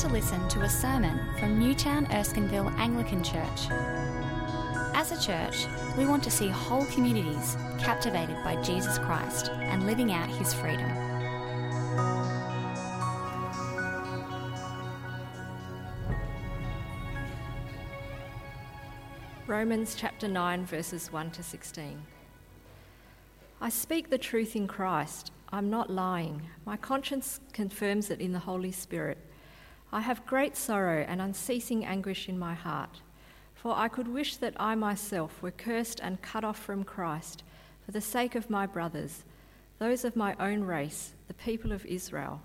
[0.00, 3.68] to listen to a sermon from Newtown Erskineville Anglican Church.
[4.94, 5.66] As a church,
[5.98, 10.90] we want to see whole communities captivated by Jesus Christ and living out his freedom.
[19.46, 22.02] Romans chapter 9, verses 1 to 16.
[23.60, 25.30] I speak the truth in Christ.
[25.52, 26.40] I'm not lying.
[26.64, 29.18] My conscience confirms it in the Holy Spirit.
[29.92, 33.00] I have great sorrow and unceasing anguish in my heart,
[33.54, 37.42] for I could wish that I myself were cursed and cut off from Christ
[37.84, 39.24] for the sake of my brothers,
[39.78, 42.40] those of my own race, the people of Israel.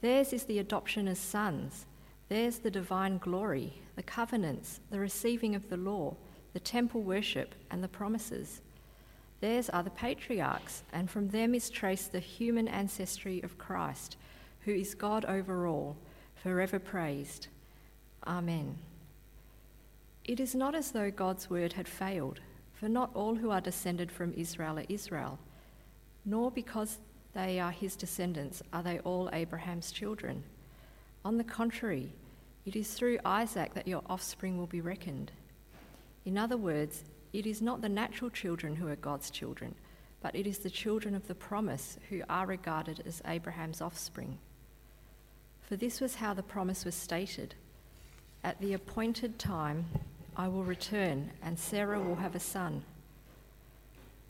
[0.00, 1.84] Theirs is the adoption as sons,
[2.28, 6.16] theirs the divine glory, the covenants, the receiving of the law,
[6.54, 8.62] the temple worship, and the promises.
[9.40, 14.16] Theirs are the patriarchs, and from them is traced the human ancestry of Christ,
[14.60, 15.96] who is God over all,
[16.42, 17.48] forever praised.
[18.26, 18.76] Amen.
[20.24, 22.40] It is not as though God's word had failed,
[22.74, 25.38] for not all who are descended from Israel are Israel,
[26.24, 26.98] nor because
[27.34, 30.44] they are his descendants are they all Abraham's children.
[31.24, 32.12] On the contrary,
[32.66, 35.32] it is through Isaac that your offspring will be reckoned.
[36.24, 39.74] In other words, it is not the natural children who are God's children,
[40.20, 44.38] but it is the children of the promise who are regarded as Abraham's offspring.
[45.68, 47.54] For this was how the promise was stated
[48.42, 49.84] At the appointed time,
[50.34, 52.84] I will return, and Sarah will have a son.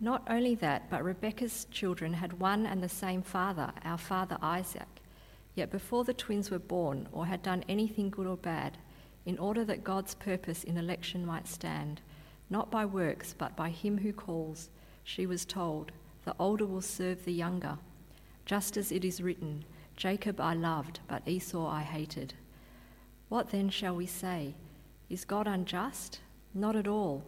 [0.00, 4.89] Not only that, but Rebekah's children had one and the same father, our father Isaac.
[5.55, 8.77] Yet before the twins were born or had done anything good or bad,
[9.25, 12.00] in order that God's purpose in election might stand,
[12.50, 14.70] not by works, but by him who calls,
[15.05, 15.92] she was told,
[16.25, 17.78] The older will serve the younger.
[18.44, 19.64] Just as it is written,
[19.98, 22.34] Jacob I loved, but Esau I hated.
[23.28, 24.54] What then shall we say?
[25.10, 26.20] Is God unjust?
[26.54, 27.25] Not at all.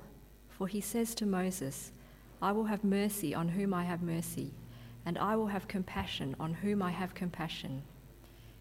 [0.49, 1.91] For he says to Moses,
[2.41, 4.53] I will have mercy on whom I have mercy,
[5.05, 7.83] and I will have compassion on whom I have compassion.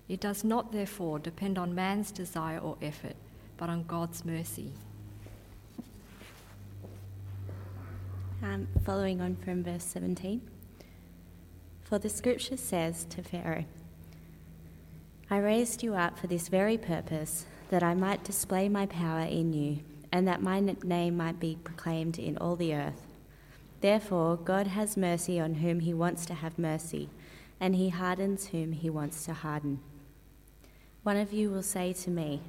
[0.08, 3.16] It does not, therefore, depend on man's desire or effort,
[3.58, 4.72] but on God's mercy.
[8.42, 10.42] Um, following on from verse 17.
[11.84, 13.66] For the scripture says to Pharaoh,
[15.32, 19.54] I raised you up for this very purpose, that I might display my power in
[19.54, 19.78] you,
[20.12, 23.06] and that my name might be proclaimed in all the earth.
[23.82, 27.10] Therefore, God has mercy on whom he wants to have mercy,
[27.60, 29.82] and he hardens whom he wants to harden.
[31.04, 32.42] One of you will say to me,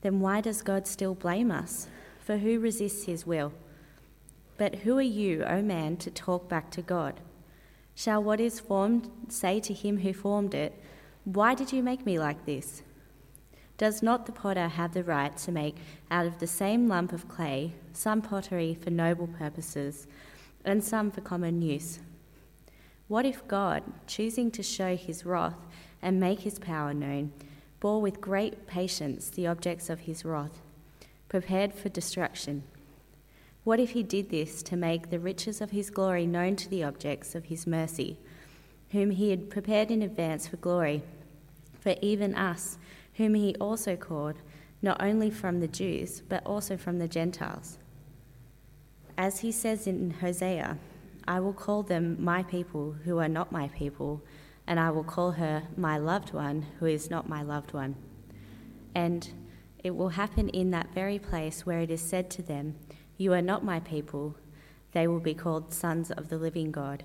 [0.00, 1.88] Then why does God still blame us?
[2.24, 3.52] For who resists his will?
[4.56, 7.20] But who are you, O man, to talk back to God?
[7.94, 10.82] Shall what is formed say to him who formed it,
[11.26, 12.82] Why did you make me like this?
[13.78, 15.74] Does not the potter have the right to make
[16.08, 20.06] out of the same lump of clay some pottery for noble purposes
[20.64, 21.98] and some for common use?
[23.08, 25.58] What if God, choosing to show his wrath,
[26.00, 27.32] and make his power known,
[27.80, 30.62] bore with great patience the objects of his wrath,
[31.28, 32.62] prepared for destruction.
[33.64, 36.84] What if he did this to make the riches of his glory known to the
[36.84, 38.16] objects of his mercy,
[38.92, 41.02] whom he had prepared in advance for glory,
[41.86, 42.78] for even us,
[43.14, 44.40] whom he also called,
[44.82, 47.78] not only from the Jews, but also from the Gentiles?
[49.16, 50.78] As he says in Hosea,
[51.28, 54.20] I will call them my people who are not my people
[54.66, 57.94] and I will call her my loved one, who is not my loved one.
[58.92, 59.30] And
[59.84, 62.74] it will happen in that very place where it is said to them,
[63.16, 64.34] You are not my people,
[64.90, 67.04] they will be called sons of the living God.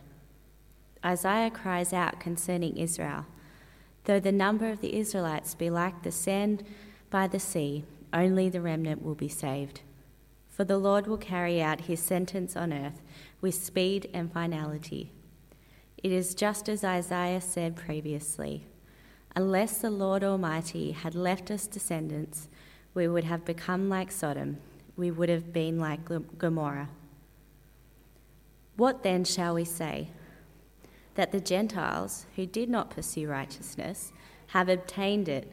[1.06, 3.28] Isaiah cries out concerning Israel
[4.06, 6.64] Though the number of the Israelites be like the sand
[7.10, 9.82] by the sea, only the remnant will be saved.
[10.50, 13.02] For the Lord will carry out his sentence on earth
[13.40, 15.12] with speed and finality.
[15.98, 18.66] It is just as Isaiah said previously
[19.36, 22.50] Unless the Lord Almighty had left us descendants,
[22.94, 24.58] we would have become like Sodom,
[24.98, 26.02] we would have been like
[26.38, 26.90] Gomorrah.
[28.76, 30.10] What then shall we say?
[31.16, 34.12] That the Gentiles, who did not pursue righteousness,
[34.48, 35.52] have obtained it,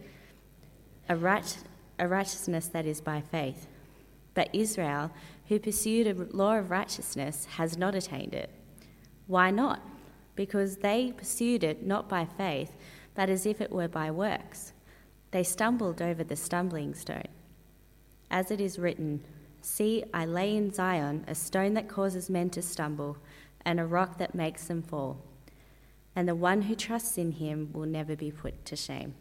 [1.08, 1.58] a, right,
[1.98, 3.66] a righteousness that is by faith.
[4.34, 5.10] But Israel,
[5.48, 8.50] who pursued a law of righteousness, has not attained it.
[9.26, 9.80] Why not?
[10.38, 12.76] because they pursued it not by faith,
[13.16, 14.72] but as if it were by works.
[15.32, 17.26] They stumbled over the stumbling stone.
[18.30, 19.24] As it is written,
[19.60, 23.18] See, I lay in Zion a stone that causes men to stumble,
[23.64, 25.18] and a rock that makes them fall
[26.18, 29.14] and the one who trusts in him will never be put to shame.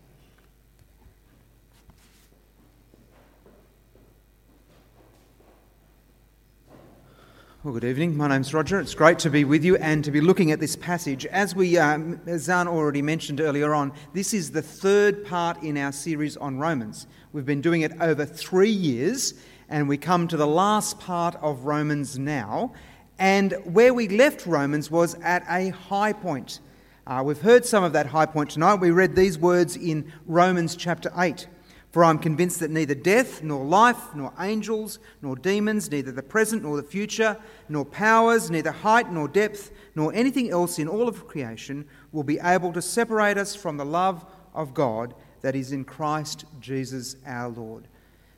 [7.63, 8.17] Well, good evening.
[8.17, 8.79] My name's Roger.
[8.79, 11.27] It's great to be with you and to be looking at this passage.
[11.27, 15.77] As we, um, as Zan already mentioned earlier on, this is the third part in
[15.77, 17.05] our series on Romans.
[17.31, 19.35] We've been doing it over three years,
[19.69, 22.73] and we come to the last part of Romans now.
[23.19, 26.59] And where we left Romans was at a high point.
[27.07, 28.75] Uh, we've heard some of that high point tonight.
[28.75, 31.48] We read these words in Romans chapter 8.
[31.89, 36.21] For I am convinced that neither death, nor life, nor angels, nor demons, neither the
[36.21, 37.38] present nor the future,
[37.69, 42.42] nor powers, neither height nor depth, nor anything else in all of creation will be
[42.42, 47.48] able to separate us from the love of God that is in Christ Jesus our
[47.48, 47.88] Lord.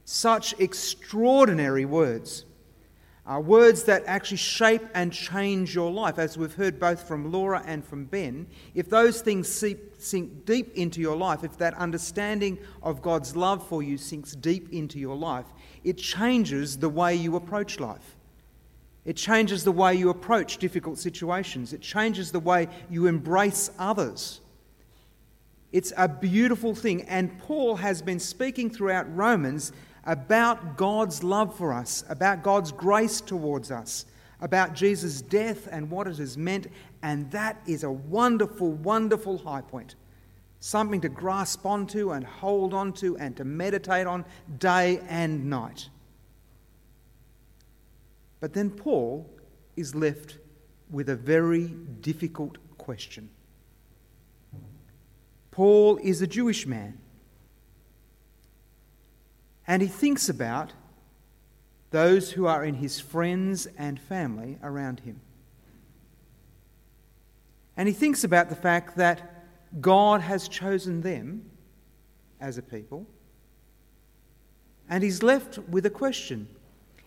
[0.06, 2.46] Such extraordinary words
[3.30, 7.62] are words that actually shape and change your life, as we've heard both from Laura
[7.64, 8.48] and from Ben.
[8.74, 13.84] If those things sink deep into your life, if that understanding of God's love for
[13.84, 15.46] you sinks deep into your life,
[15.84, 18.16] it changes the way you approach life.
[19.06, 21.72] It changes the way you approach difficult situations.
[21.72, 24.42] It changes the way you embrace others.
[25.72, 27.04] It's a beautiful thing.
[27.04, 29.72] And Paul has been speaking throughout Romans
[30.06, 34.06] about God's love for us, about God's grace towards us,
[34.42, 36.68] about Jesus' death and what it has meant.
[37.02, 39.96] And that is a wonderful, wonderful high point.
[40.60, 44.26] Something to grasp onto and hold onto and to meditate on
[44.58, 45.90] day and night.
[48.40, 49.30] But then Paul
[49.76, 50.38] is left
[50.90, 51.68] with a very
[52.02, 53.30] difficult question.
[55.52, 56.99] Paul is a Jewish man.
[59.70, 60.74] And he thinks about
[61.92, 65.22] those who are in his friends and family around him.
[67.78, 69.46] And he thinks about the fact that
[69.80, 71.52] God has chosen them
[72.42, 73.06] as a people.
[74.90, 76.48] And he's left with a question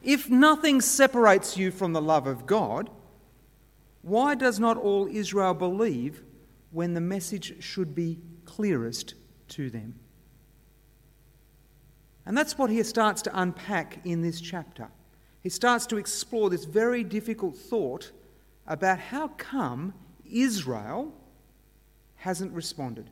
[0.00, 2.90] If nothing separates you from the love of God,
[4.02, 6.22] why does not all Israel believe
[6.70, 9.14] when the message should be clearest
[9.48, 9.96] to them?
[12.24, 14.88] And that's what he starts to unpack in this chapter.
[15.42, 18.12] He starts to explore this very difficult thought
[18.66, 19.92] about how come
[20.30, 21.12] Israel
[22.16, 23.10] hasn't responded,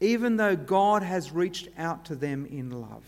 [0.00, 3.04] even though God has reached out to them in love.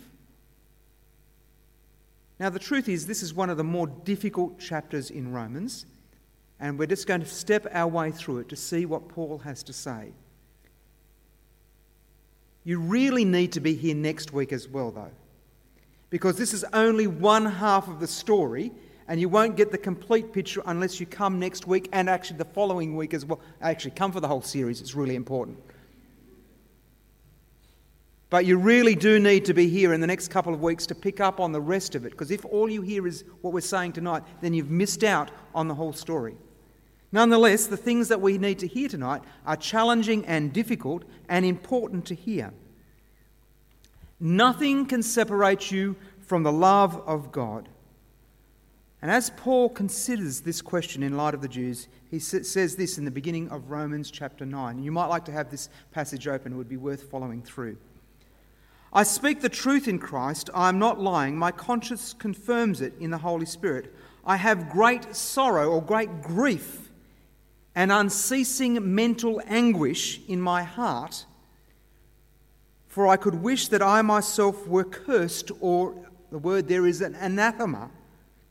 [2.38, 5.86] Now, the truth is, this is one of the more difficult chapters in Romans,
[6.60, 9.62] and we're just going to step our way through it to see what Paul has
[9.64, 10.12] to say.
[12.66, 15.12] You really need to be here next week as well, though,
[16.10, 18.72] because this is only one half of the story,
[19.06, 22.44] and you won't get the complete picture unless you come next week and actually the
[22.44, 23.38] following week as well.
[23.62, 25.56] Actually, come for the whole series, it's really important.
[28.30, 30.94] But you really do need to be here in the next couple of weeks to
[30.96, 33.60] pick up on the rest of it, because if all you hear is what we're
[33.60, 36.34] saying tonight, then you've missed out on the whole story.
[37.16, 42.04] Nonetheless, the things that we need to hear tonight are challenging and difficult and important
[42.04, 42.52] to hear.
[44.20, 47.70] Nothing can separate you from the love of God.
[49.00, 53.06] And as Paul considers this question in light of the Jews, he says this in
[53.06, 54.82] the beginning of Romans chapter 9.
[54.82, 57.78] You might like to have this passage open, it would be worth following through.
[58.92, 61.38] I speak the truth in Christ, I am not lying.
[61.38, 63.94] My conscience confirms it in the Holy Spirit.
[64.26, 66.82] I have great sorrow or great grief
[67.76, 71.26] and unceasing mental anguish in my heart,
[72.88, 75.94] for I could wish that I myself were cursed, or
[76.32, 77.90] the word there is an anathema,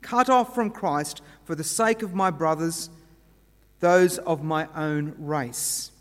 [0.03, 2.91] cut off from Christ for the sake of my brothers,
[3.79, 5.91] those of my own race.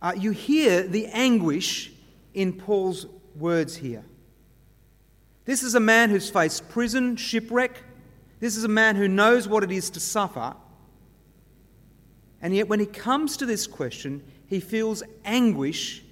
[0.00, 1.92] Uh, you hear the anguish
[2.32, 3.04] in Paul's
[3.36, 4.04] words here.
[5.44, 7.82] This is a man who's faced prison, shipwreck.
[8.40, 10.54] This is a man who knows what it is to suffer.
[12.42, 16.02] And yet, when he comes to this question, he feels anguish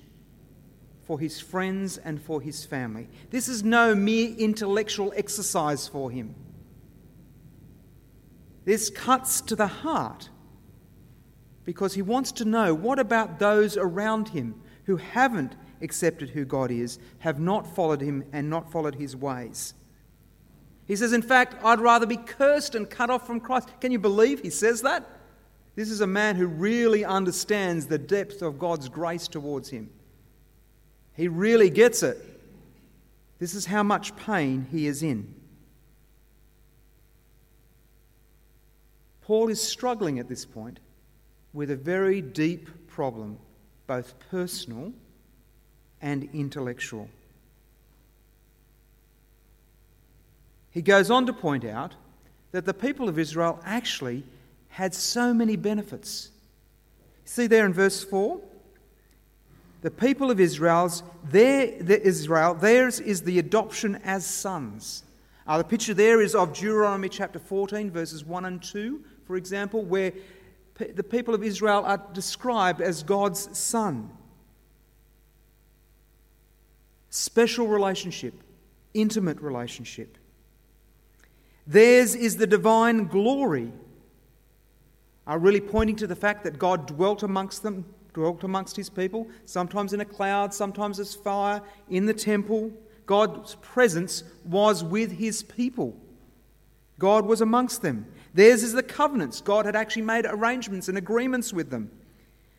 [1.03, 3.09] for his friends and for his family.
[3.31, 6.37] This is no mere intellectual exercise for him.
[8.65, 10.29] This cuts to the heart
[11.65, 16.71] because he wants to know what about those around him who haven't accepted who God
[16.71, 19.75] is, have not followed him, and not followed his ways.
[20.87, 23.69] He says, In fact, I'd rather be cursed and cut off from Christ.
[23.81, 25.20] Can you believe he says that?
[25.75, 29.91] This is a man who really understands the depth of God's grace towards him.
[31.15, 32.19] He really gets it.
[33.39, 35.35] This is how much pain he is in.
[39.23, 40.81] Paul is struggling at this point
[41.53, 43.39] with a very deep problem,
[43.87, 44.93] both personal
[46.03, 47.09] and intellectual.
[50.71, 51.95] He goes on to point out
[52.53, 54.25] that the people of Israel actually
[54.71, 56.31] had so many benefits.
[57.25, 58.41] See there in verse 4?
[59.83, 65.05] The people of Israel's, their, the Israel, theirs is the adoption as sons.
[65.47, 69.83] Uh, the picture there is of Deuteronomy chapter 14, verses 1 and 2, for example,
[69.83, 70.13] where
[70.95, 74.11] the people of Israel are described as God's son.
[77.09, 78.35] Special relationship,
[78.95, 80.17] intimate relationship.
[81.67, 83.73] Theirs is the divine glory,
[85.31, 87.85] are really pointing to the fact that God dwelt amongst them,
[88.15, 92.73] dwelt amongst his people, sometimes in a cloud, sometimes as fire, in the temple.
[93.07, 95.97] God's presence was with his people.
[96.99, 98.07] God was amongst them.
[98.35, 99.41] Theirs is the covenants.
[99.41, 101.93] God had actually made arrangements and agreements with them.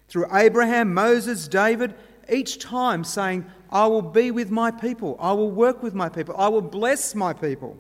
[0.08, 1.94] Through Abraham, Moses, David,
[2.32, 6.36] each time saying, I will be with my people, I will work with my people,
[6.38, 7.76] I will bless my people.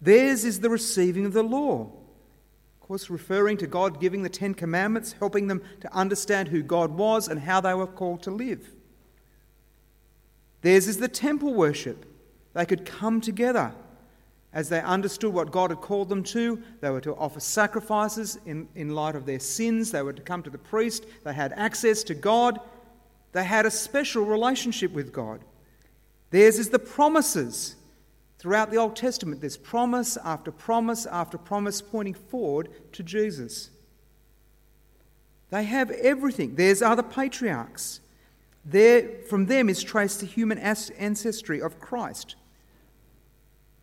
[0.00, 1.90] Theirs is the receiving of the law.
[2.92, 7.26] Course, referring to God giving the Ten Commandments, helping them to understand who God was
[7.26, 8.70] and how they were called to live.
[10.60, 12.04] Theirs is the temple worship.
[12.52, 13.72] They could come together
[14.52, 16.62] as they understood what God had called them to.
[16.82, 19.90] They were to offer sacrifices in, in light of their sins.
[19.90, 21.06] They were to come to the priest.
[21.24, 22.60] They had access to God.
[23.32, 25.40] They had a special relationship with God.
[26.28, 27.74] Theirs is the promises.
[28.42, 33.70] Throughout the Old Testament, there's promise after promise after promise pointing forward to Jesus.
[35.50, 36.56] They have everything.
[36.56, 38.00] There's other patriarchs.
[38.64, 42.34] There, from them is traced the human ancestry of Christ.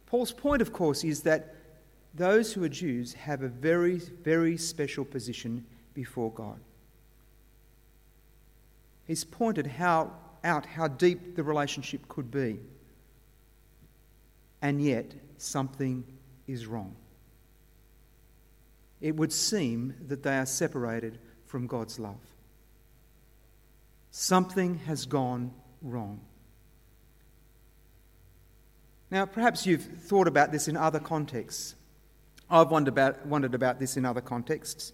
[0.08, 1.56] Paul's point, of course, is that
[2.14, 6.60] those who are Jews have a very, very special position before God.
[9.08, 10.12] He's pointed how,
[10.44, 12.60] out how deep the relationship could be
[14.62, 16.04] and yet something
[16.48, 16.96] is wrong.
[19.02, 22.20] It would seem that they are separated from God's love.
[24.12, 26.20] Something has gone wrong.
[29.12, 31.76] Now, perhaps you've thought about this in other contexts.
[32.50, 34.92] I've wondered about, wondered about this in other contexts.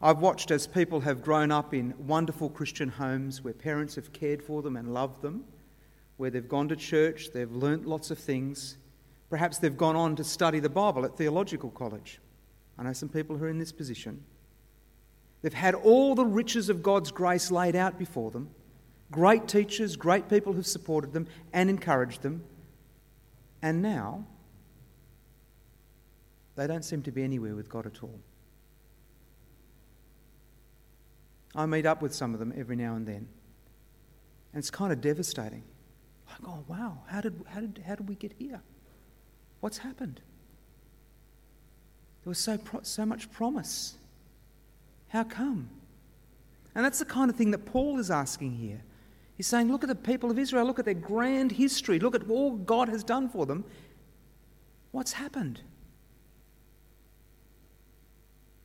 [0.00, 4.42] I've watched as people have grown up in wonderful Christian homes where parents have cared
[4.42, 5.44] for them and loved them
[6.18, 8.76] where they've gone to church, they've learnt lots of things.
[9.30, 12.20] Perhaps they've gone on to study the Bible at theological college.
[12.78, 14.22] I know some people who are in this position.
[15.42, 18.50] They've had all the riches of God's grace laid out before them.
[19.10, 22.44] Great teachers, great people who've supported them and encouraged them.
[23.62, 24.26] And now,
[26.56, 28.18] they don't seem to be anywhere with God at all.
[31.54, 33.28] I meet up with some of them every now and then.
[34.52, 35.62] And it's kind of devastating.
[36.46, 38.60] Oh, wow, how did, how did, how did we get here?
[39.60, 40.20] What's happened?
[42.22, 43.96] There was so, so much promise.
[45.08, 45.68] How come?
[46.74, 48.82] And that's the kind of thing that Paul is asking here.
[49.36, 52.28] He's saying, look at the people of Israel, look at their grand history, look at
[52.28, 53.64] all God has done for them.
[54.90, 55.60] What's happened?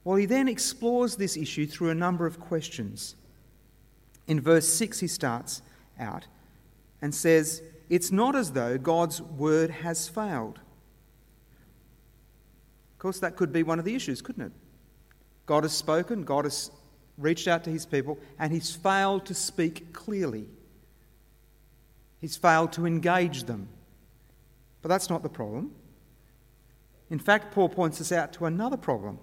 [0.03, 3.15] Well, he then explores this issue through a number of questions.
[4.27, 5.61] In verse 6, he starts
[5.99, 6.27] out
[7.03, 10.59] and says, It's not as though God's word has failed.
[12.93, 14.51] Of course, that could be one of the issues, couldn't it?
[15.45, 16.71] God has spoken, God has
[17.17, 20.45] reached out to his people, and he's failed to speak clearly.
[22.21, 23.67] He's failed to engage them.
[24.81, 25.73] But that's not the problem.
[27.09, 29.19] In fact, Paul points us out to another problem.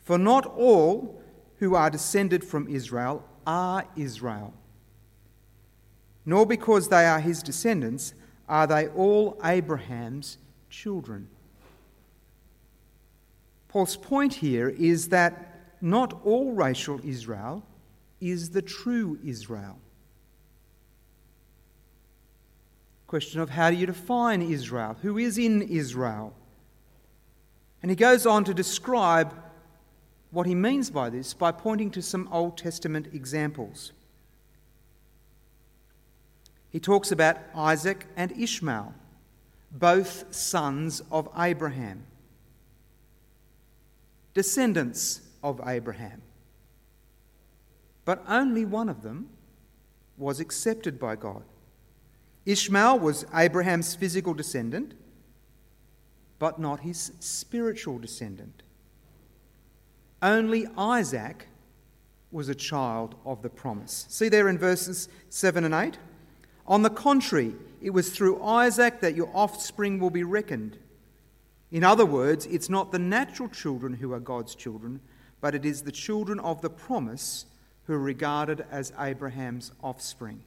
[0.00, 1.22] For not all
[1.58, 4.52] who are descended from Israel are Israel,
[6.30, 8.14] nor because they are his descendants
[8.48, 11.28] are they all Abraham's children.
[13.66, 17.64] Paul's point here is that not all racial Israel
[18.20, 19.76] is the true Israel.
[23.08, 24.96] Question of how do you define Israel?
[25.02, 26.32] Who is in Israel?
[27.82, 29.34] And he goes on to describe
[30.30, 33.90] what he means by this by pointing to some Old Testament examples.
[36.70, 38.94] He talks about Isaac and Ishmael,
[39.72, 42.04] both sons of Abraham,
[44.34, 46.22] descendants of Abraham.
[48.04, 49.28] But only one of them
[50.16, 51.42] was accepted by God.
[52.46, 54.94] Ishmael was Abraham's physical descendant,
[56.38, 58.62] but not his spiritual descendant.
[60.22, 61.48] Only Isaac
[62.30, 64.06] was a child of the promise.
[64.08, 65.98] See there in verses 7 and 8?
[66.70, 70.78] On the contrary, it was through Isaac that your offspring will be reckoned.
[71.72, 75.00] In other words, it's not the natural children who are God's children,
[75.40, 77.46] but it is the children of the promise
[77.86, 80.42] who are regarded as Abraham's offspring.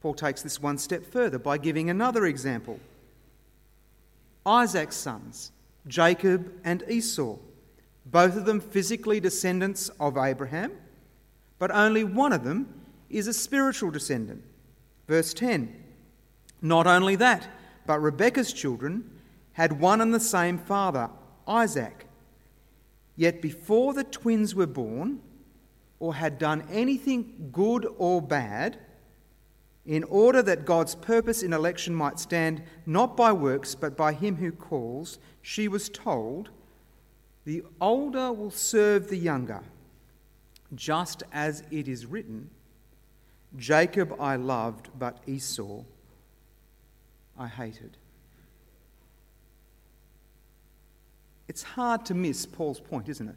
[0.00, 2.80] Paul takes this one step further by giving another example.
[4.44, 5.52] Isaac's sons,
[5.86, 7.36] Jacob and Esau,
[8.04, 10.72] both of them physically descendants of Abraham,
[11.62, 12.66] but only one of them
[13.08, 14.42] is a spiritual descendant.
[15.06, 15.72] Verse 10
[16.60, 17.46] Not only that,
[17.86, 19.08] but Rebekah's children
[19.52, 21.08] had one and the same father,
[21.46, 22.08] Isaac.
[23.14, 25.20] Yet before the twins were born,
[26.00, 28.80] or had done anything good or bad,
[29.86, 34.34] in order that God's purpose in election might stand not by works but by him
[34.34, 36.50] who calls, she was told,
[37.44, 39.62] The older will serve the younger,
[40.74, 42.50] just as it is written,
[43.56, 45.82] Jacob I loved, but Esau
[47.38, 47.96] I hated.
[51.48, 53.36] It's hard to miss Paul's point, isn't it?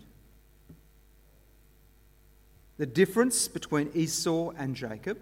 [2.78, 5.18] The difference between Esau and Jacob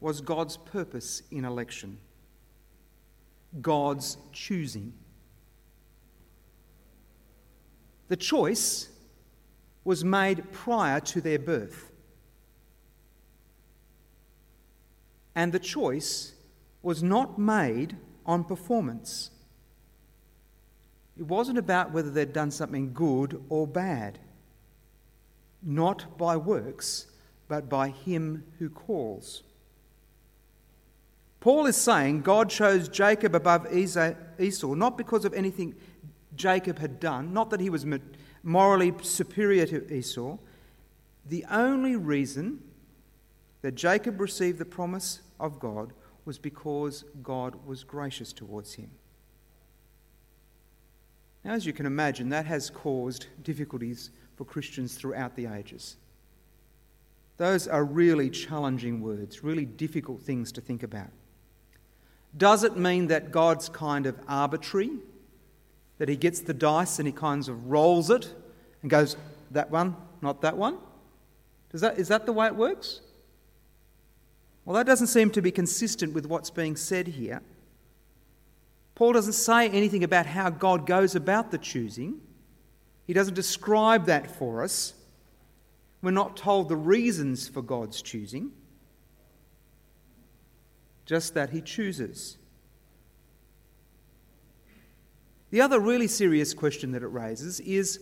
[0.00, 1.98] was God's purpose in election,
[3.60, 4.92] God's choosing.
[8.08, 8.88] The choice
[9.88, 11.90] was made prior to their birth.
[15.34, 16.34] And the choice
[16.82, 19.30] was not made on performance.
[21.16, 24.18] It wasn't about whether they'd done something good or bad.
[25.62, 27.06] Not by works,
[27.48, 29.42] but by Him who calls.
[31.40, 35.76] Paul is saying God chose Jacob above Esau not because of anything
[36.36, 37.86] Jacob had done, not that he was
[38.48, 40.38] morally superior to Esau.
[41.26, 42.60] The only reason
[43.62, 45.92] that Jacob received the promise of God
[46.24, 48.90] was because God was gracious towards him.
[51.44, 55.96] Now, as you can imagine, that has caused difficulties for Christians throughout the ages.
[57.36, 61.10] Those are really challenging words, really difficult things to think about.
[62.36, 64.90] Does it mean that God's kind of arbitrary?
[65.98, 68.32] That he gets the dice and he kind of rolls it
[68.82, 69.16] and goes,
[69.50, 70.78] that one, not that one?
[71.70, 73.00] Does that, is that the way it works?
[74.64, 77.42] Well, that doesn't seem to be consistent with what's being said here.
[78.94, 82.20] Paul doesn't say anything about how God goes about the choosing,
[83.06, 84.92] he doesn't describe that for us.
[86.02, 88.52] We're not told the reasons for God's choosing
[91.08, 92.37] just that he chooses.
[95.50, 98.00] The other really serious question that it raises is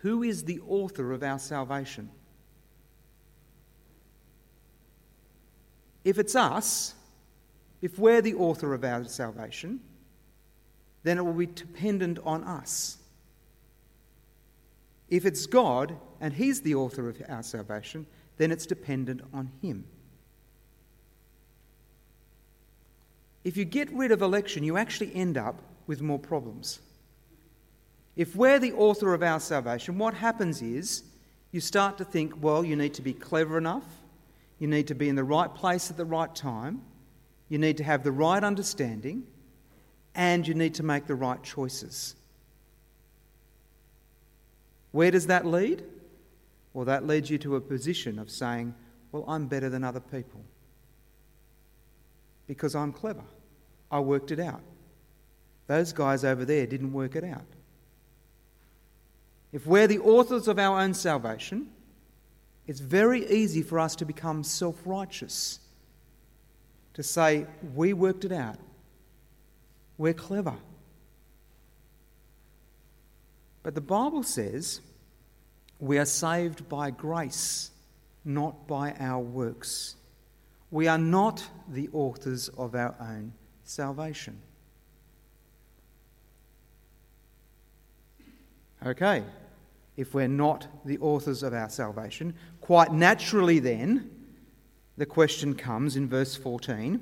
[0.00, 2.10] who is the author of our salvation?
[6.04, 6.94] If it's us,
[7.82, 9.80] if we're the author of our salvation,
[11.02, 12.98] then it will be dependent on us.
[15.08, 18.06] If it's God and He's the author of our salvation,
[18.38, 19.84] then it's dependent on Him.
[23.44, 26.78] if you get rid of election, you actually end up with more problems.
[28.14, 31.02] If we're the author of our salvation, what happens is
[31.50, 33.82] you start to think, well, you need to be clever enough,
[34.60, 36.80] you need to be in the right place at the right time,
[37.48, 39.24] you need to have the right understanding,
[40.14, 42.14] and you need to make the right choices.
[44.92, 45.82] Where does that lead?
[46.72, 48.76] Well, that leads you to a position of saying,
[49.10, 50.40] well, I'm better than other people
[52.46, 53.24] because I'm clever.
[53.90, 54.62] I worked it out.
[55.70, 57.46] Those guys over there didn't work it out.
[59.52, 61.68] If we're the authors of our own salvation,
[62.66, 65.60] it's very easy for us to become self righteous,
[66.94, 68.58] to say, We worked it out,
[69.96, 70.56] we're clever.
[73.62, 74.80] But the Bible says
[75.78, 77.70] we are saved by grace,
[78.24, 79.94] not by our works.
[80.72, 84.42] We are not the authors of our own salvation.
[88.84, 89.22] Okay,
[89.96, 94.10] if we're not the authors of our salvation, quite naturally then,
[94.96, 97.00] the question comes in verse 14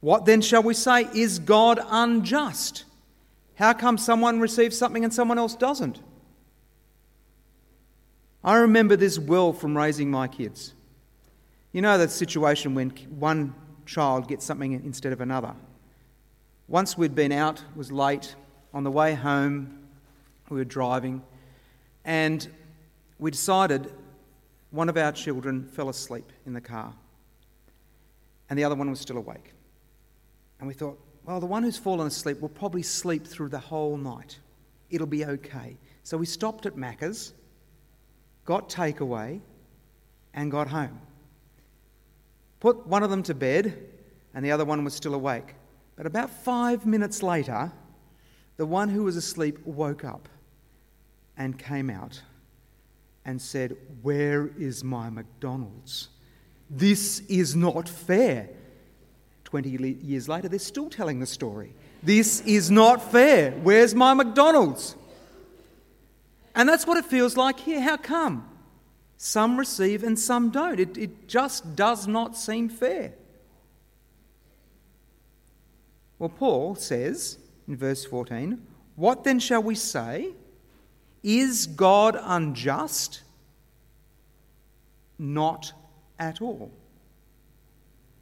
[0.00, 1.08] What then shall we say?
[1.14, 2.84] Is God unjust?
[3.56, 6.00] How come someone receives something and someone else doesn't?
[8.42, 10.72] I remember this well from raising my kids.
[11.72, 15.54] You know that situation when one child gets something instead of another.
[16.68, 18.34] Once we'd been out, was late,
[18.72, 19.79] on the way home,
[20.50, 21.22] we were driving,
[22.04, 22.48] and
[23.18, 23.92] we decided
[24.70, 26.92] one of our children fell asleep in the car,
[28.48, 29.52] and the other one was still awake.
[30.58, 33.96] And we thought, well, the one who's fallen asleep will probably sleep through the whole
[33.96, 34.38] night.
[34.90, 35.76] It'll be okay.
[36.02, 37.32] So we stopped at Macca's,
[38.44, 39.40] got takeaway,
[40.34, 41.00] and got home.
[42.58, 43.78] Put one of them to bed,
[44.34, 45.54] and the other one was still awake.
[45.96, 47.72] But about five minutes later,
[48.56, 50.28] the one who was asleep woke up
[51.40, 52.20] and came out
[53.24, 56.10] and said, Where is my McDonald's?
[56.68, 58.50] This is not fair.
[59.44, 61.72] 20 years later, they're still telling the story.
[62.02, 63.52] This is not fair.
[63.52, 64.94] Where's my McDonald's?
[66.54, 67.80] And that's what it feels like here.
[67.80, 68.46] How come?
[69.16, 70.78] Some receive and some don't.
[70.78, 73.14] It, it just does not seem fair.
[76.18, 78.60] Well, Paul says in verse 14,
[78.94, 80.34] What then shall we say?
[81.22, 83.22] Is God unjust?
[85.18, 85.72] Not
[86.18, 86.70] at all.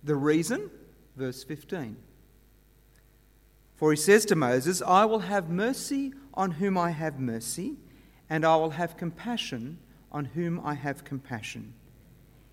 [0.04, 0.70] The reason?
[1.16, 1.96] Verse 15.
[3.76, 7.76] For he says to Moses, I will have mercy on whom I have mercy,
[8.28, 9.78] and I will have compassion
[10.11, 11.74] on whom I have compassion.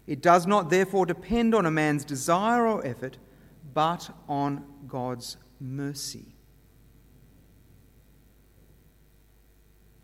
[0.06, 3.18] It does not therefore depend on a man's desire or effort,
[3.74, 6.35] but on God's mercy.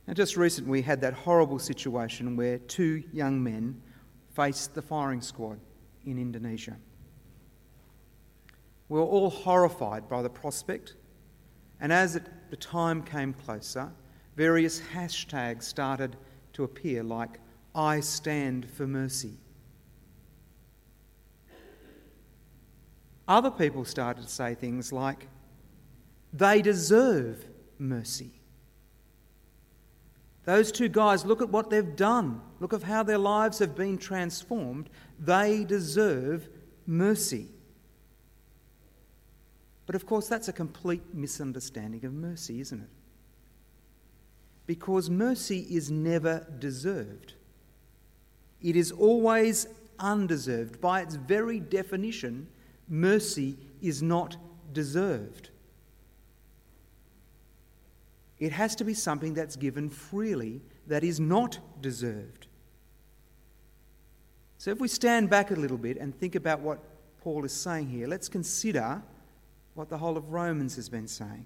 [0.08, 3.82] And just recently, we had that horrible situation where two young men
[4.34, 5.60] faced the firing squad
[6.06, 6.76] in Indonesia.
[8.90, 10.96] We were all horrified by the prospect,
[11.80, 13.92] and as it, the time came closer,
[14.36, 16.18] various hashtags started
[16.54, 17.40] to appear like,
[17.74, 19.38] I stand for mercy.
[23.28, 25.30] Other people started to say things like,
[26.34, 27.46] they deserve
[27.80, 28.41] mercy.
[30.46, 32.42] Those two guys, look at what they've done.
[32.60, 34.90] Look at how their lives have been transformed.
[35.20, 36.50] They deserve
[36.88, 37.48] mercy.
[39.86, 42.90] But of course, that's a complete misunderstanding of mercy, isn't it?
[44.66, 47.34] Because mercy is never deserved,
[48.62, 49.68] it is always
[50.00, 50.80] undeserved.
[50.80, 52.48] By its very definition,
[52.88, 54.38] mercy is not
[54.72, 55.50] deserved.
[58.42, 62.48] It has to be something that's given freely, that is not deserved.
[64.58, 66.80] So, if we stand back a little bit and think about what
[67.22, 69.04] Paul is saying here, let's consider
[69.76, 71.46] what the whole of Romans has been saying.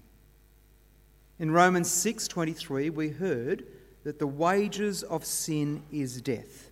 [1.38, 3.66] In Romans 6:23 we heard
[4.04, 6.70] that the wages of sin is death.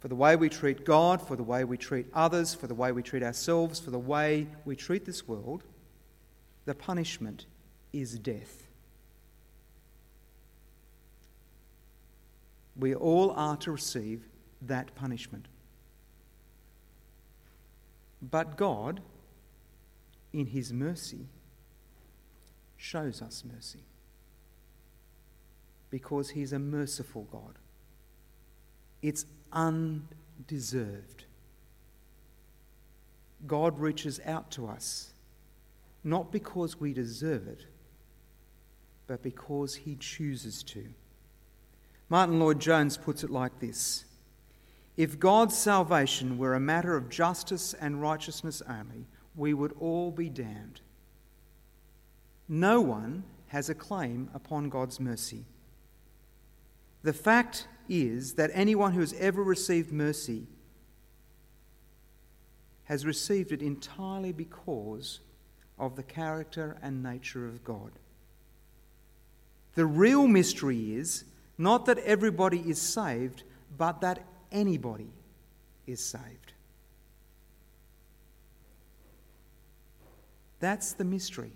[0.00, 2.90] For the way we treat God, for the way we treat others, for the way
[2.90, 5.62] we treat ourselves, for the way we treat this world,
[6.64, 7.46] the punishment
[8.00, 8.66] is death.
[12.76, 14.22] We all are to receive
[14.62, 15.46] that punishment.
[18.22, 19.00] But God,
[20.32, 21.26] in His mercy,
[22.76, 23.80] shows us mercy
[25.90, 27.58] because He's a merciful God.
[29.02, 31.24] It's undeserved.
[33.46, 35.12] God reaches out to us
[36.04, 37.64] not because we deserve it,
[39.08, 40.86] but because He chooses to.
[42.08, 44.04] Martyn Lloyd-Jones puts it like this
[44.98, 50.28] if God's salvation were a matter of justice and righteousness only, we would all be
[50.28, 50.80] damned.
[52.48, 55.44] No one has a claim upon God's mercy.
[57.04, 60.48] The fact is that anyone who has ever received mercy
[62.84, 65.20] has received it entirely because
[65.78, 67.92] of the character and nature of God.
[69.78, 71.22] The real mystery is
[71.56, 73.44] not that everybody is saved,
[73.76, 75.12] but that anybody
[75.86, 76.52] is saved.
[80.58, 81.52] That's the mystery.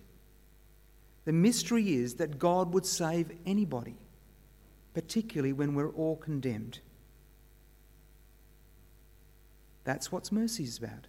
[1.24, 3.96] The mystery is that God would save anybody,
[4.94, 6.78] particularly when we're all condemned.
[9.82, 11.08] That's what mercy is about.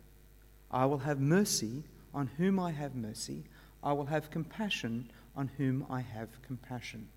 [0.71, 3.43] I will have mercy on whom I have mercy.
[3.83, 7.07] I will have compassion on whom I have compassion.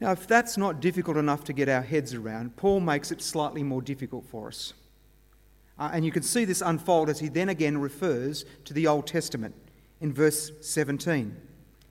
[0.00, 3.62] Now, if that's not difficult enough to get our heads around, Paul makes it slightly
[3.62, 4.72] more difficult for us.
[5.78, 9.06] Uh, and you can see this unfold as he then again refers to the Old
[9.06, 9.54] Testament
[10.00, 11.36] in verse 17.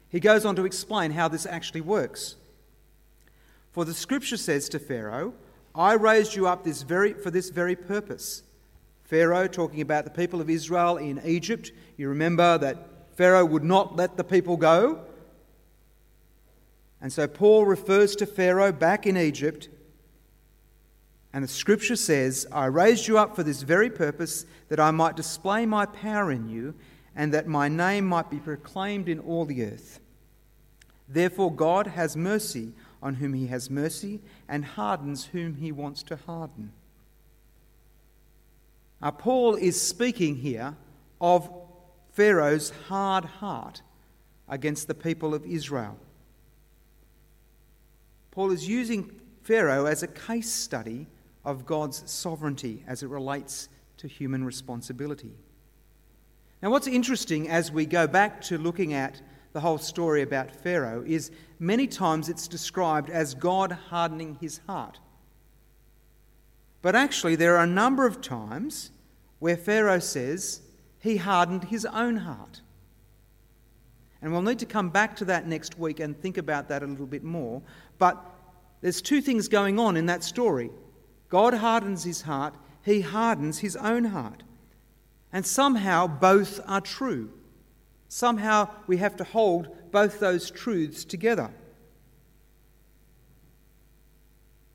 [0.09, 2.35] He goes on to explain how this actually works.
[3.71, 5.33] For the scripture says to Pharaoh,
[5.73, 8.43] I raised you up this very, for this very purpose.
[9.05, 12.90] Pharaoh, talking about the people of Israel in Egypt, you remember that
[13.21, 15.05] Pharaoh would not let the people go
[17.01, 19.69] and so Paul refers to Pharaoh back in Egypt
[21.31, 25.15] And the scripture says, I raised you up for this very purpose, that I might
[25.15, 26.73] display my power in you,
[27.15, 29.99] and that my name might be proclaimed in all the earth.
[31.07, 36.15] Therefore, God has mercy on whom he has mercy, and hardens whom he wants to
[36.15, 36.71] harden.
[38.99, 40.75] Now, Paul is speaking here
[41.21, 41.60] of
[42.11, 43.81] Pharaoh's hard heart
[44.47, 45.97] against the people of Israel.
[48.31, 49.11] Paul is using
[49.43, 51.07] Pharaoh as a case study
[51.43, 55.33] of God's sovereignty as it relates to human responsibility.
[56.61, 59.21] Now, what's interesting as we go back to looking at
[59.53, 64.99] the whole story about Pharaoh is many times it's described as God hardening his heart.
[66.81, 68.91] But actually, there are a number of times
[69.39, 70.61] where Pharaoh says
[71.01, 72.61] he hardened his own heart.
[74.21, 76.85] And we'll need to come back to that next week and think about that a
[76.85, 77.61] little bit more.
[77.97, 78.23] But
[78.81, 80.69] there's two things going on in that story
[81.27, 84.43] God hardens his heart, he hardens his own heart.
[85.33, 87.31] And somehow both are true.
[88.09, 91.51] Somehow we have to hold both those truths together.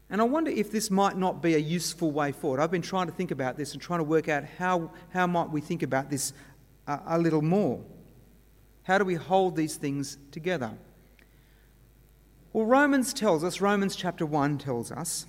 [0.09, 2.61] And I wonder if this might not be a useful way forward.
[2.61, 5.51] I've been trying to think about this and trying to work out how, how might
[5.51, 6.33] we think about this
[6.87, 7.83] a, a little more.
[8.85, 10.73] How do we hold these things together?
[12.53, 15.27] Well, Romans tells us, Romans chapter 1 tells us,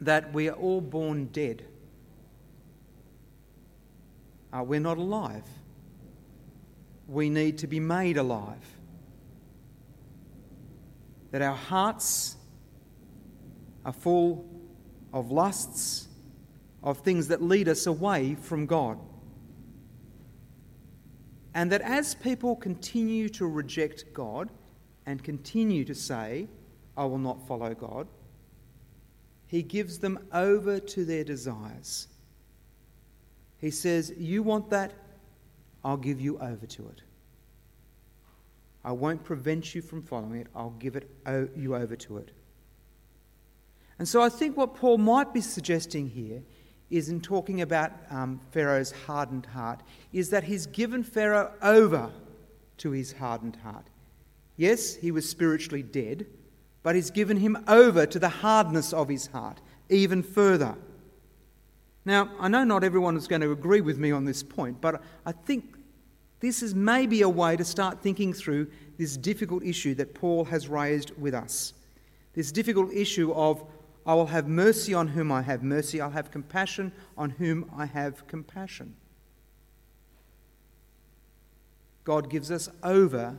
[0.00, 1.64] that we are all born dead.
[4.52, 5.44] Uh, we're not alive.
[7.08, 8.64] We need to be made alive.
[11.30, 12.36] That our hearts
[13.84, 14.44] are full
[15.12, 16.08] of lusts,
[16.82, 18.98] of things that lead us away from God.
[21.54, 24.50] And that as people continue to reject God
[25.06, 26.48] and continue to say,
[26.96, 28.08] I will not follow God,
[29.46, 32.08] he gives them over to their desires.
[33.58, 34.92] He says, You want that?
[35.84, 37.02] I'll give you over to it.
[38.84, 41.08] I won't prevent you from following it, I'll give it,
[41.56, 42.32] you over to it.
[43.98, 46.42] And so I think what Paul might be suggesting here
[46.90, 49.80] is in talking about um, Pharaoh's hardened heart,
[50.12, 52.10] is that he's given Pharaoh over
[52.78, 53.86] to his hardened heart.
[54.56, 56.26] Yes, he was spiritually dead,
[56.82, 60.76] but he's given him over to the hardness of his heart even further.
[62.04, 65.02] Now, I know not everyone is going to agree with me on this point, but
[65.24, 65.76] I think
[66.40, 70.68] this is maybe a way to start thinking through this difficult issue that Paul has
[70.68, 71.72] raised with us.
[72.34, 73.64] This difficult issue of,
[74.06, 77.86] I will have mercy on whom I have mercy, I'll have compassion on whom I
[77.86, 78.96] have compassion.
[82.04, 83.38] God gives us over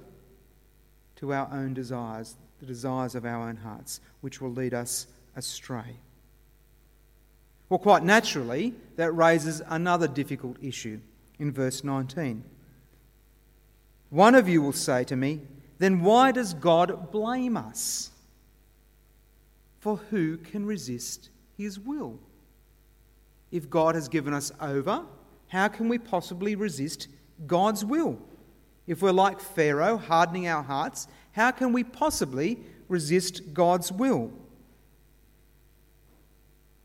[1.18, 5.98] to our own desires the desires of our own hearts, which will lead us astray.
[7.70, 11.00] Well, quite naturally, that raises another difficult issue
[11.40, 12.44] in verse 19.
[14.10, 15.42] One of you will say to me,
[15.80, 18.12] Then why does God blame us?
[19.86, 22.18] For who can resist his will?
[23.52, 25.06] If God has given us over,
[25.50, 27.08] how can we possibly resist
[27.46, 28.18] God's will?
[28.88, 34.32] If we're like Pharaoh, hardening our hearts, how can we possibly resist God's will?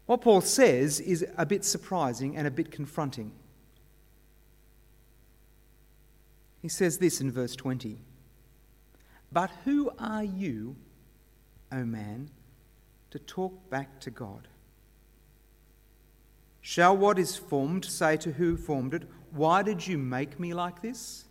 [0.04, 3.32] What Paul says is a bit surprising and a bit confronting.
[6.60, 7.98] He says this in verse 20
[9.32, 10.76] But who are you,
[11.72, 12.28] O man,
[13.10, 14.48] to talk back to God?
[16.60, 20.82] Shall what is formed say to who formed it, Why did you make me like
[20.82, 21.24] this?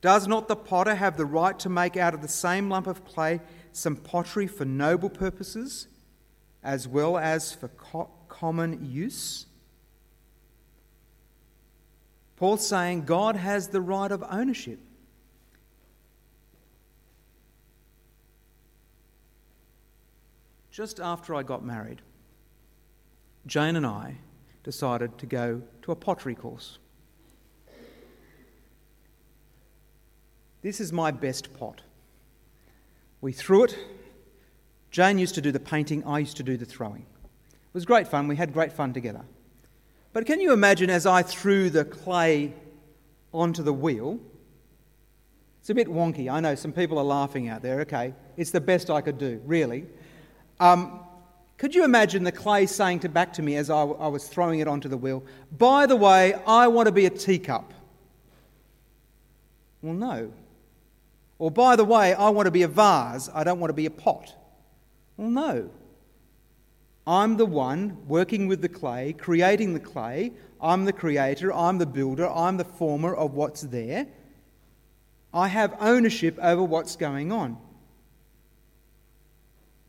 [0.00, 3.04] Does not the potter have the right to make out of the same lump of
[3.04, 3.40] clay
[3.72, 5.88] some pottery for noble purposes,
[6.62, 9.46] as well as for co- common use?
[12.36, 14.78] Paul's saying God has the right of ownership.
[20.70, 22.00] Just after I got married,
[23.46, 24.16] Jane and I
[24.62, 26.78] decided to go to a pottery course.
[30.62, 31.80] This is my best pot.
[33.20, 33.78] We threw it.
[34.90, 37.02] Jane used to do the painting, I used to do the throwing.
[37.02, 38.28] It was great fun.
[38.28, 39.24] We had great fun together.
[40.12, 42.52] But can you imagine as I threw the clay
[43.32, 44.18] onto the wheel?
[45.60, 46.30] It's a bit wonky.
[46.30, 47.80] I know some people are laughing out there.
[47.82, 49.86] Okay, it's the best I could do, really.
[50.60, 51.00] Um,
[51.58, 54.60] could you imagine the clay saying to back to me as I, I was throwing
[54.60, 55.24] it onto the wheel,
[55.58, 57.74] by the way, I want to be a teacup?
[59.82, 60.32] Well, no.
[61.38, 63.86] Or, by the way, I want to be a vase, I don't want to be
[63.86, 64.34] a pot.
[65.16, 65.70] Well, no.
[67.06, 70.32] I'm the one working with the clay, creating the clay.
[70.60, 74.06] I'm the creator, I'm the builder, I'm the former of what's there.
[75.32, 77.56] I have ownership over what's going on.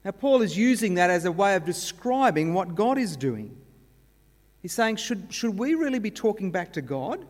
[0.04, 3.56] Now, Paul is using that as a way of describing what God is doing.
[4.62, 7.26] He's saying, should, should we really be talking back to God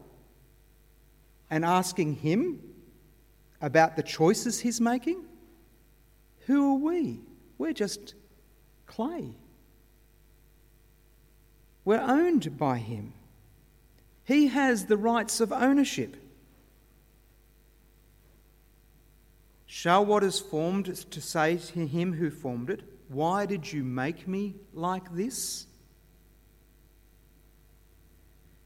[1.50, 2.62] and asking Him
[3.62, 5.24] about the choices He's making?
[6.46, 7.20] Who are we?
[7.58, 8.16] We're just
[8.86, 9.36] clay.
[11.84, 13.14] We're owned by Him.
[14.24, 16.16] He has the rights of ownership.
[19.74, 24.28] Shall what is formed to say to him who formed it, Why did you make
[24.28, 25.66] me like this?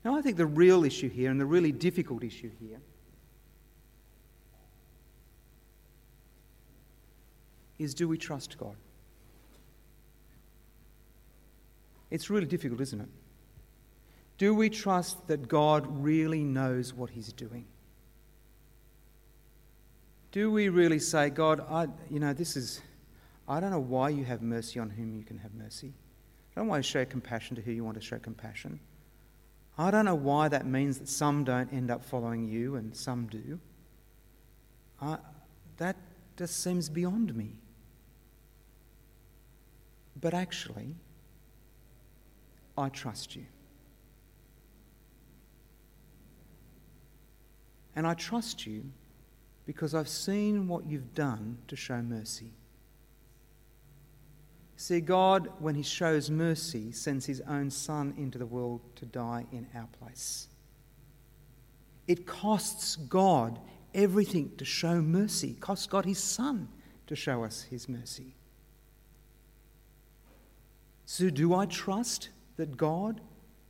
[0.03, 2.79] Now, I think the real issue here, and the really difficult issue here,
[7.77, 8.75] is do we trust God?
[12.09, 13.09] It's really difficult, isn't it?
[14.39, 17.67] Do we trust that God really knows what He's doing?
[20.35, 22.81] Do we really say, God, I, you know, this is,
[23.47, 25.93] I don't know why you have mercy on whom you can have mercy.
[26.53, 28.81] I don't want to show compassion to who you want to show compassion.
[29.77, 33.27] I don't know why that means that some don't end up following you and some
[33.27, 33.61] do.
[35.01, 35.19] I,
[35.77, 35.95] that
[36.35, 37.53] just seems beyond me.
[40.19, 40.95] But actually,
[42.77, 43.45] I trust you.
[47.95, 48.91] And I trust you
[49.65, 52.51] because I've seen what you've done to show mercy.
[54.78, 59.45] See, God, when He shows mercy, sends His own Son into the world to die
[59.51, 60.47] in our place.
[62.08, 63.60] It costs God
[63.93, 66.67] everything to show mercy, it costs God His Son
[67.08, 68.36] to show us His mercy.
[71.06, 73.21] So, do I trust that God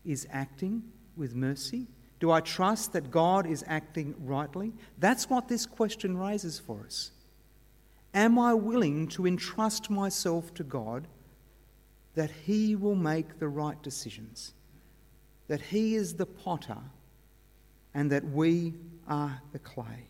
[0.03, 0.83] is acting
[1.15, 1.87] with mercy?
[2.25, 4.73] Do I trust that God is acting rightly?
[4.97, 7.11] That's what this question raises for us.
[8.15, 11.07] Am I willing to entrust myself to God
[12.15, 14.55] that He will make the right decisions?
[15.49, 16.79] That He is the potter
[17.93, 18.73] and that we
[19.07, 20.07] are the clay?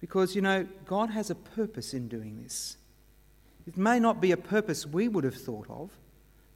[0.00, 2.76] Because, you know, God has a purpose in doing this.
[3.66, 5.90] It may not be a purpose we would have thought of,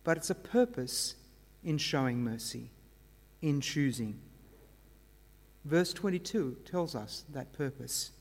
[0.08, 1.16] but it's a purpose
[1.62, 2.70] in showing mercy,
[3.42, 4.18] in choosing.
[5.66, 8.12] Verse 22 tells us that purpose.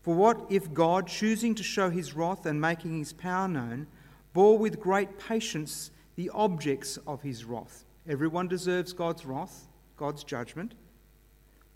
[0.00, 3.88] For what if God, choosing to show his wrath and making his power known,
[4.32, 7.84] bore with great patience the objects of his wrath?
[8.08, 9.66] Everyone deserves God's wrath,
[9.98, 10.72] God's judgment.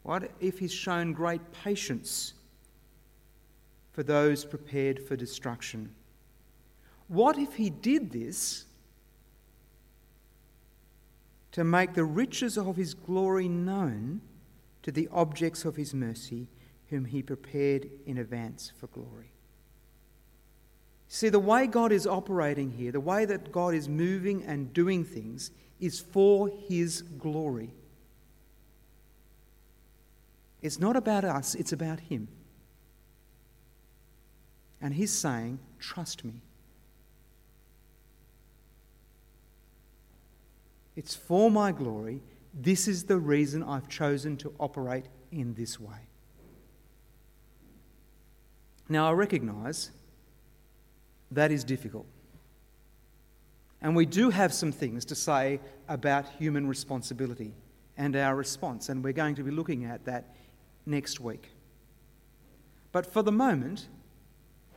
[0.03, 2.33] What if he's shown great patience
[3.93, 5.95] for those prepared for destruction?
[7.09, 8.65] What if he did this
[11.57, 14.21] to make the riches of his glory known
[14.83, 16.49] to the objects of his mercy,
[16.91, 19.33] whom he prepared in advance for glory.
[21.09, 25.03] See, the way God is operating here, the way that God is moving and doing
[25.03, 27.71] things, is for his glory.
[30.61, 32.29] It's not about us, it's about him.
[34.83, 36.43] And he's saying, Trust me.
[40.97, 42.23] It's for my glory.
[42.53, 46.09] This is the reason I've chosen to operate in this way.
[48.89, 49.91] Now, I recognize
[51.31, 52.07] that is difficult.
[53.83, 57.53] And we do have some things to say about human responsibility
[57.97, 60.35] and our response, and we're going to be looking at that
[60.87, 61.51] next week.
[62.93, 63.89] But for the moment,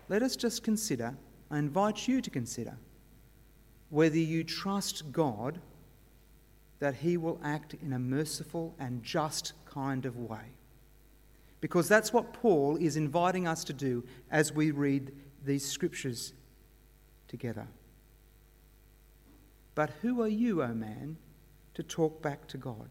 [0.10, 1.16] let us just consider,
[1.50, 2.78] I invite you to consider,
[3.90, 5.62] whether you trust God
[6.80, 10.56] that he will act in a merciful and just kind of way.
[11.62, 15.12] Because that's what Paul is inviting us to do as we read
[15.44, 16.34] these scriptures
[17.28, 17.68] together.
[19.76, 21.18] But who are you, O oh man,
[21.74, 22.90] to talk back to God?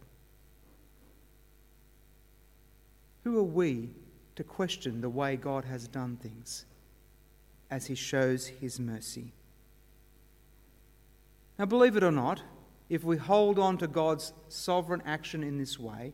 [3.24, 3.90] Who are we
[4.36, 6.64] to question the way God has done things
[7.70, 9.32] as he shows his mercy?
[11.58, 12.42] Now, believe it or not,
[12.88, 16.12] if we hold on to God's sovereign action in this way,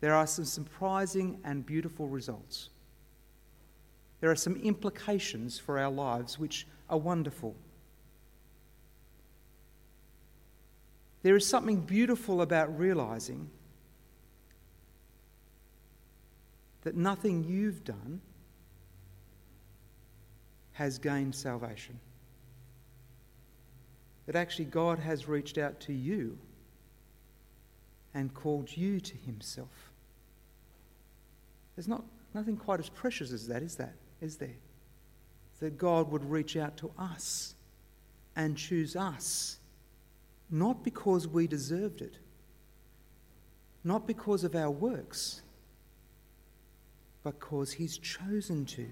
[0.00, 2.70] there are some surprising and beautiful results.
[4.20, 7.54] There are some implications for our lives which are wonderful.
[11.22, 13.50] There is something beautiful about realizing
[16.82, 18.20] that nothing you've done
[20.72, 21.98] has gained salvation.
[24.28, 26.36] That actually God has reached out to you
[28.12, 29.90] and called you to himself.
[31.74, 32.04] There's not,
[32.34, 33.94] nothing quite as precious as that, is that?
[34.20, 34.56] Is there?
[35.60, 37.54] That God would reach out to us
[38.36, 39.60] and choose us,
[40.50, 42.18] not because we deserved it,
[43.82, 45.40] not because of our works,
[47.22, 48.88] but because He's chosen to.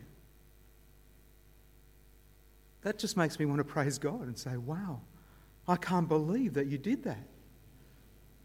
[2.81, 5.03] That just makes me want to praise God and say, wow,
[5.69, 7.27] I can't believe that you did that.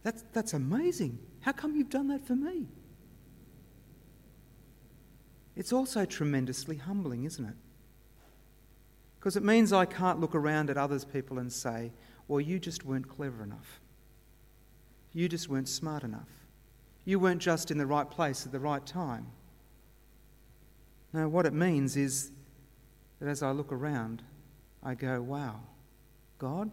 [0.04, 1.20] That's, that's amazing.
[1.42, 2.68] How come you've done that for me?
[5.56, 7.56] It's also tremendously humbling, isn't it?
[9.20, 11.92] Because it means I can't look around at others people and say,
[12.28, 13.80] well, you just weren't clever enough.
[15.14, 16.30] You just weren't smart enough.
[17.06, 19.28] You weren't just in the right place at the right time.
[21.14, 22.32] No, what it means is
[23.20, 24.24] that as I look around,
[24.82, 25.60] I go, wow,
[26.40, 26.72] God,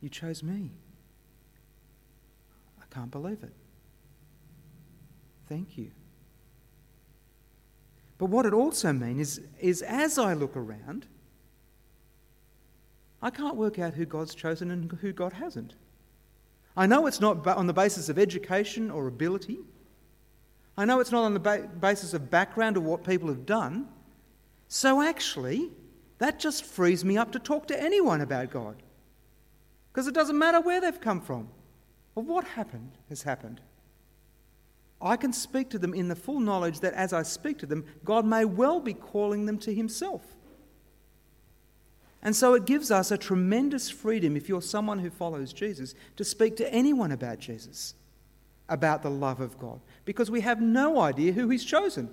[0.00, 0.70] you chose me.
[2.80, 3.52] I can't believe it.
[5.48, 5.90] Thank you.
[8.18, 11.06] But what it also means is, is as I look around,
[13.22, 15.74] I can't work out who God's chosen and who God hasn't.
[16.76, 19.58] I know it's not on the basis of education or ability.
[20.76, 23.88] I know it's not on the ba- basis of background or what people have done.
[24.68, 25.70] So actually,
[26.18, 28.76] that just frees me up to talk to anyone about God.
[29.98, 31.48] Because it doesn't matter where they've come from
[32.14, 33.60] or what happened has happened.
[35.02, 37.84] I can speak to them in the full knowledge that as I speak to them,
[38.04, 40.22] God may well be calling them to Himself.
[42.22, 46.22] And so it gives us a tremendous freedom, if you're someone who follows Jesus, to
[46.22, 47.94] speak to anyone about Jesus,
[48.68, 52.08] about the love of God, because we have no idea who He's chosen.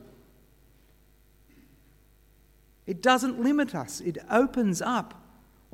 [2.87, 5.21] It doesn't limit us, it opens up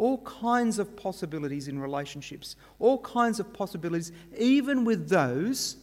[0.01, 5.77] all kinds of possibilities in relationships, all kinds of possibilities, even with those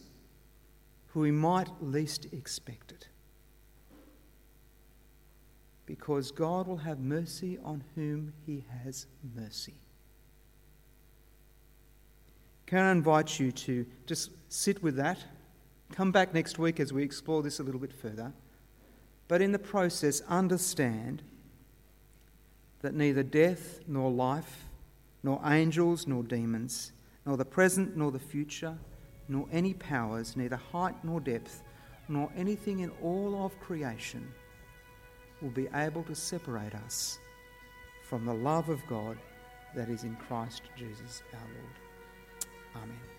[1.07, 3.07] who we might least expect it.
[5.85, 9.05] Because God will have mercy on whom he has
[9.37, 9.75] mercy.
[12.65, 15.17] Can I invite you to just sit with that?
[15.93, 18.33] Come back next week as we explore this a little bit further.
[19.29, 21.23] But in the process, understand
[22.81, 24.65] that neither death nor life,
[25.23, 26.93] nor angels nor demons,
[27.25, 28.77] nor the present nor the future,
[29.27, 31.63] nor any powers, neither height nor depth,
[32.07, 34.27] nor anything in all of creation
[35.41, 37.19] will be able to separate us
[38.03, 39.17] from the love of God
[39.75, 42.83] that is in Christ Jesus our Lord.
[42.83, 43.18] Amen.